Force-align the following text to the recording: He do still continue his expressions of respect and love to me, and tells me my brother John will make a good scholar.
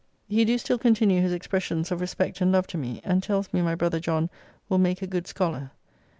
He 0.27 0.45
do 0.45 0.57
still 0.57 0.79
continue 0.79 1.21
his 1.21 1.31
expressions 1.31 1.91
of 1.91 2.01
respect 2.01 2.41
and 2.41 2.51
love 2.51 2.65
to 2.65 2.77
me, 2.79 3.01
and 3.03 3.21
tells 3.21 3.53
me 3.53 3.61
my 3.61 3.75
brother 3.75 3.99
John 3.99 4.31
will 4.67 4.79
make 4.79 5.03
a 5.03 5.05
good 5.05 5.27
scholar. 5.27 5.69